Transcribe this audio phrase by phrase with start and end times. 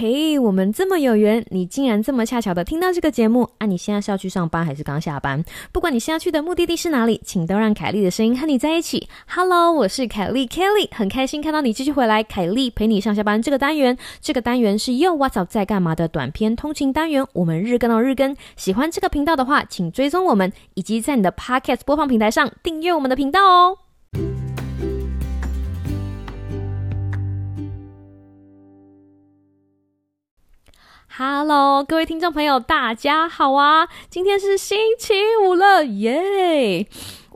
[0.00, 3.66] 嘿，我们这么有缘，你竟然这么恰巧的听到这个节目啊！
[3.66, 5.44] 你现在是要去上班还是刚下班？
[5.72, 9.08] 不管你现在去的目的地是哪里，请都让凯莉的声音和你在一起。
[9.26, 12.22] Hello，我是凯莉 Kelly，很开心看到你继续回来。
[12.22, 17.26] 凯莉陪你上下班这个单元，这个单元是又 What's Up 在干嘛的短篇通勤单元。
[17.32, 23.87] 我们日更到日更，喜欢这个频道的话，请追踪我们，以及在你的 Podcast 播放平台上订阅我们的频道哦。
[31.20, 33.88] Hello，各位听众朋友，大家好啊！
[34.08, 36.86] 今天是星期五了，耶！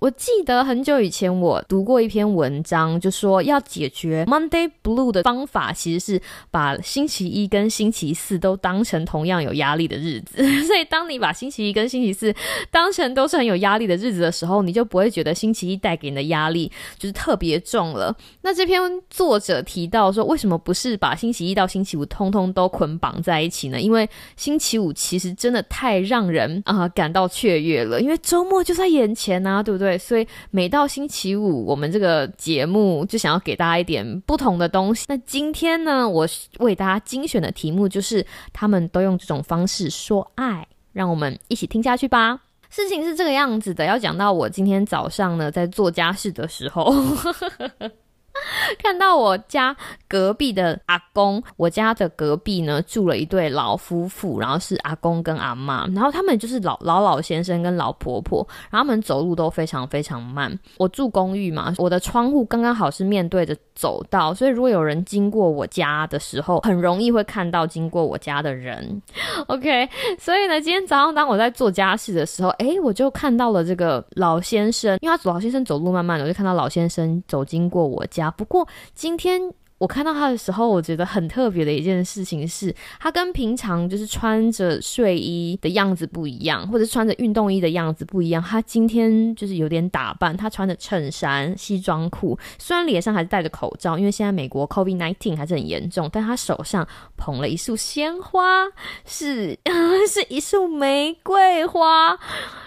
[0.02, 10.38] 我记得很久以前我读过一篇文章，就说要解决 Monday Blue 的方法，其实是把星期一跟星期四都当成同样有压力的日子。
[10.66, 12.34] 所以，当你把星期一跟星期四
[12.68, 18.12] 当成都是很有压力的日子的时候，你就不会觉得星期一带给你的压力就是特别重了。
[18.40, 23.80] 那这篇作者提到说，为什么不是把星期一到星期五通通都捆绑在一起呢？
[23.80, 29.91] 因为星期五其实真的太让人啊感到雀跃了，因为周末就在眼前啊，对不对？
[29.98, 35.04] 所以每到星期五，我们这个节目就想要给大家一点不同的东西。
[35.08, 36.26] 那今天呢，我
[36.58, 42.40] 为大家精选的题目就是他们都用这种方式说爱，让我们一起听下去吧。
[42.70, 46.92] 事情是这个样子的，要讲到我今天早上呢，在做家事的时候。
[48.82, 49.76] 看到我家
[50.08, 60.58] 隔壁的阿公，我家的隔壁呢住了一对老夫妇，然后是阿公跟阿妈，然后他们就是老老老先生跟老婆婆，然后他们走路都非常非常慢。
[60.78, 69.00] 我住公寓嘛，我的窗户刚刚好是面对着走道，所以如果有人经过我家的时候，很容易会看到经过我家的人。
[69.46, 69.88] OK，
[70.18, 78.30] 所以呢，今天早上当我在做家事的时候，诶，我就看到了这个老先生，因为他老先生走路慢慢的，我就看到老先生走经过我家。
[78.30, 79.40] 不过今天
[79.82, 88.40] 我看到他的时候，我觉得很特别的一件事情是，他跟平常就是穿着睡衣的样子不一样，或者穿着运动衣的样子不一样。
[88.40, 96.86] 他今天就是有点打扮，他穿着衬衫、西装裤，虽然脸上还是戴着口罩，因为现在美国 COVID nineteen 还是很严重，但他手上
[97.16, 98.64] 捧了一束鲜花，
[99.04, 99.58] 是
[100.08, 102.16] 是一束玫瑰花。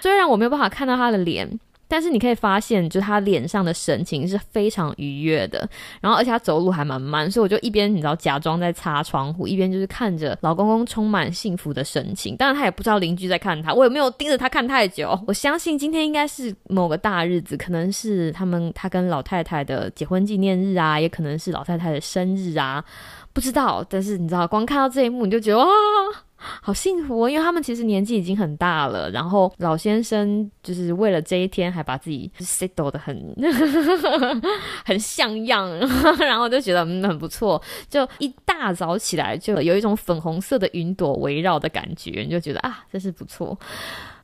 [0.02, 1.62] 虽然我没有办法看到他的脸。
[1.88, 5.70] 但是你可以发现，就他脸上的神情是非常愉悦的，
[6.02, 12.36] 然后而且他走路还蛮慢，所以我就一边你知道假装在擦窗户，一边就是看着老公公充满幸福的神情。
[12.36, 15.20] 当然他也不知道邻居在看他，我也没有盯着他看太久。
[15.28, 22.84] 我相信今天应该是某个大日子，可能是他们他跟老太太的结婚纪念日啊，也可能是老太太的生日啊，
[23.32, 23.86] 不知道。
[23.90, 25.66] 但是你知道，光看到这一幕，你就觉得哇。
[26.62, 33.36] 好幸福哦，因为他们其实年纪已经很大了，然后老先生就是为了这一天还把自己 settle 的很
[34.86, 35.70] 很像样，
[36.20, 43.58] 然后就觉得嗯很不错，就一大早起来就有一种粉红色的云朵围绕的感觉，你就觉得啊真是不错。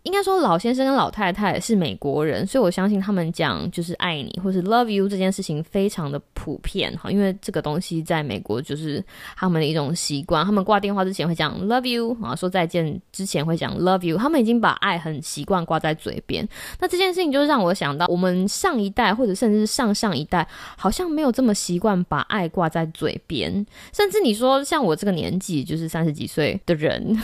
[0.04, 9.04] 应该说，老先生跟老太太是美国人，所以我相信他们讲就是爱你或是 love you 这件事情非常的普遍哈，因为这个东西在美国就是
[9.36, 16.48] 他们的一种习惯，他们挂电话之前会讲 love you 啊，说再见之前会讲 love you，他们已经把爱很习惯挂在嘴边。
[16.80, 20.48] 那这件事情就让我想到，我们上一代或者甚至是上上一代，
[20.78, 23.64] 好像没有这么习惯把爱挂在嘴边，
[23.94, 27.16] 甚至你说像我这个年纪，就是三十几岁的人，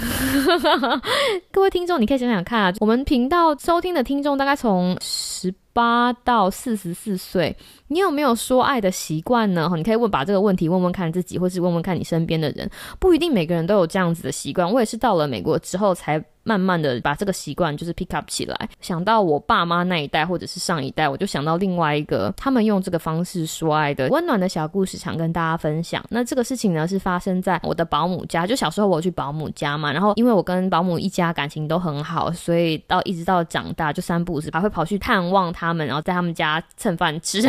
[1.52, 2.67] 各位听众，你可以想想看。
[2.80, 7.56] 我们频道收听的听众大概从十八到四十四岁，
[7.88, 9.72] 你有没有说爱的习惯呢？
[9.76, 12.68] 你可以问把这个问题问问看自己，或是问问看你身边的人，
[12.98, 14.68] 不一定每个人都有这样子的习惯。
[14.68, 16.20] 我也是到了美国之后才。
[16.48, 26.02] 慢慢的把这个习惯就是 pick up 起来，想到我爸妈那一代或者是上一代，我就想到另外一个他们用这个方式说爱的温暖的小故事，想跟大家分享。
[26.10, 37.42] 那这个事情呢是发生在我的保姆家，就小时候我去保姆家嘛，然后因为我跟保姆一家感情都很好，所以到一直到长大就三不五时还会跑去探望他他们，然后在他们家蹭饭吃，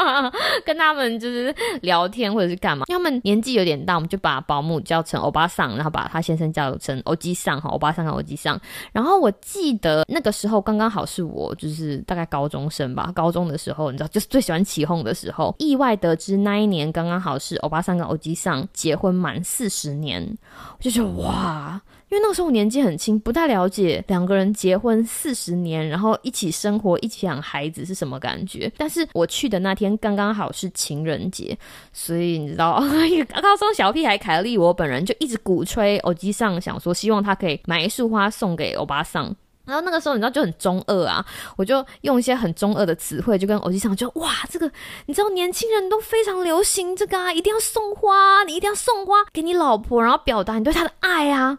[0.64, 2.86] 跟他们就是聊天或者是干嘛。
[2.86, 8.38] 他们年纪有点大，我们就把保姆叫成欧巴桑，然后把他先生叫成欧基桑哈，欧巴桑跟欧基。
[8.38, 8.56] 桑，
[8.92, 15.52] 然后我记得那个时候刚刚好是我就是大概高中生吧，高中的时候，你知道，就是最喜欢起哄的时候。
[15.58, 20.38] 意外得知那一年刚刚好是欧巴桑跟欧吉桑结婚满四十年，
[20.78, 21.80] 我就觉得哇。
[22.10, 28.72] 因为那个时候我年纪很轻，不太了解两个人结婚四十年，然后一起生活、一起养孩子是什么感觉。
[28.78, 31.56] 但是我去的那天刚刚好是情人节，
[31.92, 32.80] 所以你知道，
[33.42, 39.34] 高中小屁孩凯莉，我本人就一直鼓吹欧基上，想说希望他可以买一束花送给欧巴桑。
[39.66, 41.22] 然后那个时候你知道就很中二啊，
[41.58, 44.72] 我就用一些很中二的词汇，就跟偶机上就哇，这个
[45.04, 51.58] 你知道年轻人都非常流行这个啊，一定要送花，你一定要送花给你老婆，然后表达你对她的爱啊。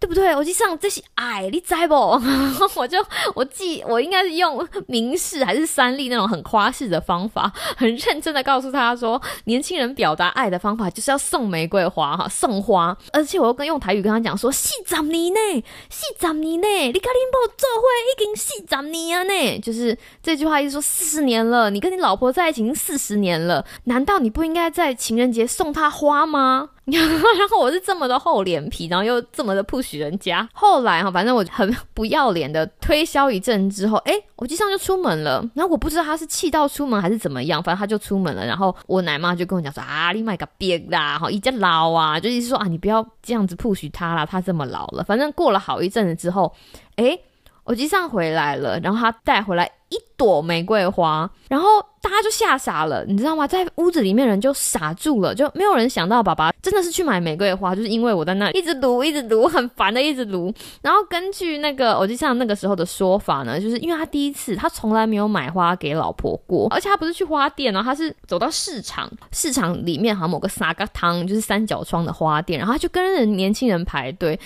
[0.00, 0.34] 对不对？
[0.34, 1.94] 我就上这些哎，你在不？
[2.76, 2.98] 我就
[3.34, 12.96] 我记，我应该是用明示还是三立那种很夸式的方法，很认真的告诉他说，年轻人表达爱的方法就是要送玫瑰花哈，送花。
[13.12, 26.70] 而且我又跟用台语跟他讲说，四十年呢，四十年呢，你跟林婆做会已经四十年呢，就是这句话意思说四十年了，你跟你老婆在一起已经四十年了，难道你不应该在情人节送她花吗？
[26.90, 30.48] 然后我是这么的厚脸皮，然后又这么的不许人家。
[30.54, 35.44] 后来哈，反正我很不要脸的推销一阵之后，哎，我机上就出门了。
[35.54, 38.46] 然后我不知道他是气到出门还是怎么样，反正他就出门了。
[38.46, 45.04] 然后我奶妈就跟我讲说啊，你买个别啦，哈，一家老啊，就意思说啊，你不要这样子不许他啦，他这么老了。
[45.04, 46.54] 反正过了好一阵子之后，
[46.96, 47.18] 哎，
[47.64, 51.68] 我机上回来了，然后他带回来一朵玫瑰花，然后。
[52.00, 53.46] 大家就吓傻了，你知道吗？
[53.46, 60.52] 在屋子里面人就傻住了，就没有人想到爸爸真的是去买玫瑰花，就是因为我在那一直读，一直读，很烦的一直读。
[60.82, 74.38] 然后根据那个，我就像那个时候的说法呢，就是因为他第一次，他从来没有买花给老婆过，而且他不是去花店哦，他是走到市场，市场里面好像某个沙嘎汤，就是三角窗的花店，然后他就跟人年轻人排队，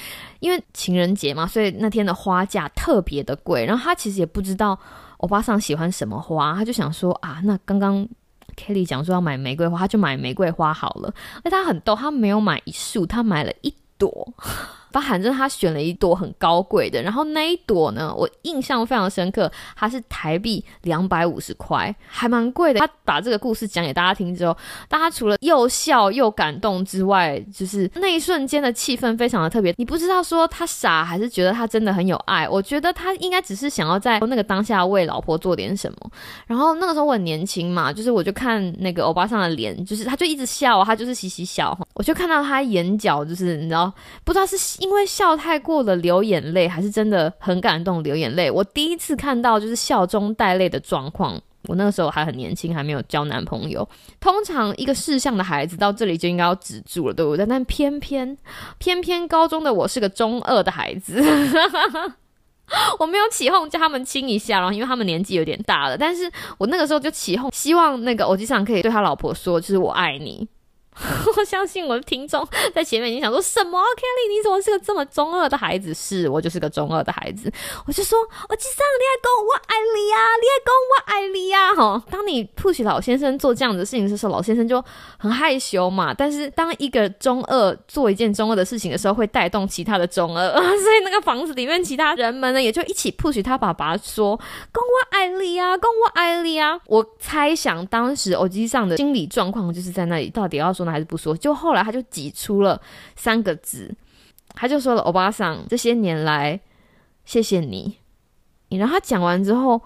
[0.43, 3.65] 因为情人节嘛，所以那天的花价特别的贵。
[3.65, 4.79] 然后他其实也不知道。
[5.19, 8.05] 欧巴桑喜欢什么花，他就想说啊，那刚刚
[8.57, 11.15] Kelly 讲说要买玫瑰花，他就买玫瑰花好了。
[11.45, 14.35] 而他很逗，他没有买一束，他买了一朵。
[15.01, 22.81] 反正他选了一朵很高贵的，然后那一朵呢，我印象非常深刻，它是台币两百五十块，还蛮贵的。
[22.81, 24.57] 他把这个故事讲给大家听之后，
[24.89, 29.75] 大家除了又笑又感动之外，就是那一瞬间的气氛非常的特别。
[29.79, 32.49] 你不知道说他傻还是觉得他真的很有爱。
[32.49, 36.11] 我觉得他应该只是想要在那个当下为老婆做点什么。
[36.47, 41.79] 然后那个时候我很年轻嘛，就是我就看那个欧巴桑的脸，就是他就一直笑，他就是嘻嘻笑。
[41.95, 43.93] 我就看到他眼角就是你知道，
[44.25, 44.57] 不知道是。
[44.83, 48.51] 因为笑太过了流眼泪，还是真的很感动流眼泪。
[48.51, 51.41] 我第一次看到就是笑中带泪的状况。
[51.69, 53.89] 我那个时候还很年轻，还没有交男朋友。
[54.19, 57.47] 通常一个事项的孩子到这里就应该要止住了，对不对？
[57.47, 58.37] 但偏偏
[58.79, 61.23] 偏偏高中的我是个中二的孩子，
[62.99, 65.97] 我没有起哄叫他们亲一下，然后因为他们年纪有点大了。
[65.97, 66.29] 但是
[66.59, 70.49] 我那个时候就起哄，希望那个欧吉桑可以对他老婆说，就是我爱你。
[71.37, 75.95] 我相信我的听众 在前面已经想说什么？Kelly，你怎么是个这么中二的孩子？
[75.95, 77.51] 是我就是个中二的孩子。
[77.87, 78.19] 我就说，
[78.49, 81.75] 我机上你爱公我爱你呀，你爱公我爱你呀。
[81.75, 84.85] 哈，当你 push 老先生做这样的事情的时候，老先生就
[85.19, 86.13] 很害羞嘛。
[86.13, 94.37] 但是当一个中二做一件中二的事情的时候，会带动其他的中二， 所以那个房子里面其他人们呢，也就一起 push 他爸爸说，
[94.71, 96.79] 公我爱你呀，公我爱你呀。
[96.87, 100.82] 我猜想当时耳机上的心理状况就是在那里，到底要说。
[100.91, 101.37] 还是不说？
[101.37, 102.81] 就后来他就挤出了
[103.15, 103.95] 三个字，
[104.55, 106.59] 他就说了：“欧巴桑，这些年来，
[107.25, 107.99] 谢谢你。”
[108.71, 109.81] 然后他讲完之后，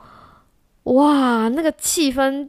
[0.85, 2.49] 哇，那个气氛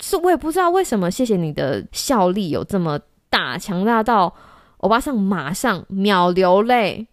[0.00, 3.00] 是我也不知道为什么，谢谢你的效力有这么
[3.30, 4.34] 大，强大到
[4.76, 7.06] 欧巴桑马上秒流泪，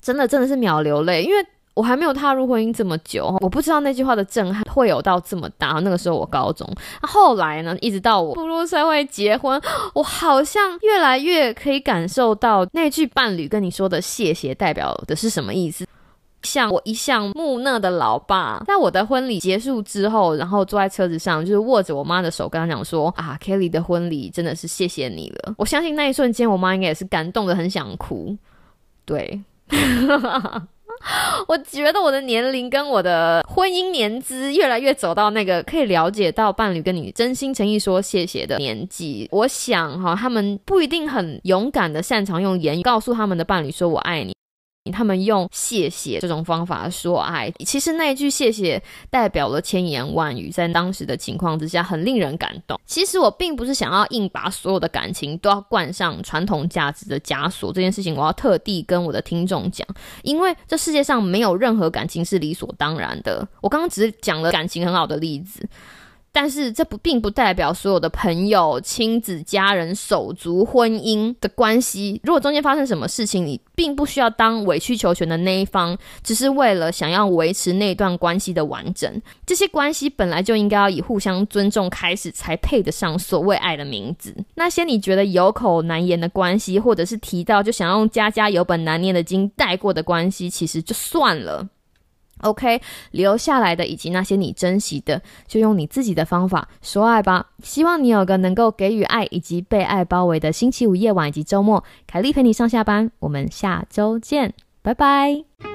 [0.00, 1.46] 真的真的是秒流泪，因为。
[1.74, 5.80] 我还没有踏入婚姻这么久，我不知道那句话的震撼会有到这么大。
[5.80, 6.68] 那个时候我高中，
[7.02, 9.60] 后来呢，一直到我步入社会结婚，
[9.94, 15.86] 我好像越来越可以感受到那句伴侣跟你说的谢谢代表的是什么意思。
[16.42, 28.36] 像我一向木讷的老爸，在我的婚礼结束之后，然后坐在车子上，就是握着我妈的手，跟她讲说：“啊，Kelly 的婚礼真的是谢谢你了。”我相信那一瞬间，我妈应该也是感动的很想哭。
[29.06, 29.40] 对。
[31.48, 39.28] 我觉得我的年龄跟我的婚姻年资越来越走到那个可以了解到伴侣跟你真心诚意说谢谢的年纪。
[39.30, 44.34] 我想哈，他们不一定很勇敢的擅长用言语告诉他们的伴侣说我爱你。
[44.92, 52.78] 他们用谢谢这种方法说爱，其实那一句谢谢代表了千言万语，在当时的情况之下很令人感动。
[52.84, 59.88] 其实我并不是想要硬把所有的感情都要冠上传统价值的枷锁，这件事情我要特地跟我的听众讲，
[60.22, 63.46] 因为这世界上没有任何感情是理所当然的。
[63.62, 65.66] 我刚刚只是讲了感情很好的例子。
[66.34, 79.22] 但是这不并不代表所有的朋友、亲子、家人、手足、婚姻的关系，如果中间发生什么事情，你并不需要当委曲求全的那一方，只是为了想要维持那段关系的完整。
[79.46, 84.34] 这些关系本来就应该要以互相尊重开始，才配得上所谓爱的名字。
[84.56, 91.68] 那些你觉得有口难言的关系，或者是提到就想用家家有本难念的经带过的关系，其实就算了。
[92.44, 97.46] OK，留下来的以及那些你珍惜的，就用你自己的方法说爱吧。
[97.62, 101.82] 希望你有个能够给予爱以及被爱包围的星期五夜晚以及周末。
[102.06, 105.73] 凯丽陪你上下班，我们下周见，拜拜。